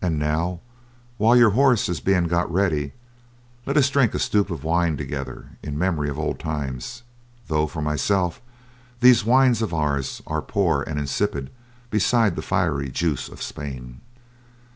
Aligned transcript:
And 0.00 0.20
now, 0.20 0.60
while 1.16 1.34
your 1.36 1.50
horse 1.50 1.88
is 1.88 1.98
being 1.98 2.28
got 2.28 2.48
ready, 2.48 2.92
let 3.66 3.76
us 3.76 3.90
drink 3.90 4.14
a 4.14 4.20
stoup 4.20 4.52
of 4.52 4.62
wine 4.62 4.96
together 4.96 5.58
in 5.64 5.76
memory 5.76 6.08
of 6.08 6.16
old 6.16 6.38
times, 6.38 7.02
though, 7.48 7.66
for 7.66 7.82
myself, 7.82 8.40
these 9.00 9.24
wines 9.24 9.60
of 9.60 9.74
ours 9.74 10.22
are 10.28 10.42
poor 10.42 10.82
and 10.86 10.96
insipid 11.00 11.50
beside 11.90 12.36
the 12.36 12.40
fiery 12.42 12.88
juice 12.92 13.28
of 13.28 13.42
Spain." 13.42 14.00